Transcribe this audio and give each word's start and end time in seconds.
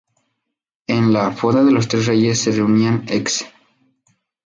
En 0.87 1.11
la 1.13 1.31
"Fonda 1.31 1.63
de 1.63 1.71
los 1.71 1.87
Tres 1.87 2.07
Reyes" 2.07 2.39
se 2.41 2.51
reunían 2.53 3.03
ex. 3.07 3.45